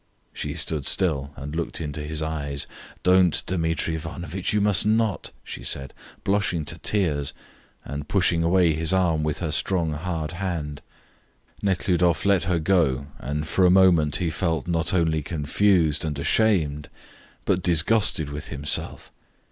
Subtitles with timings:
[0.33, 2.65] She stood still and looked into his eyes.
[3.03, 5.93] "Don't, Dmitri Ivanovitch, you must not," she said,
[6.23, 7.33] blushing to tears
[7.85, 10.81] and pushing away his arm with her strong hard hand.
[11.61, 16.89] Nekhludoff let her go, and for a moment he felt not only confused and ashamed
[17.45, 19.11] but disgusted with himself.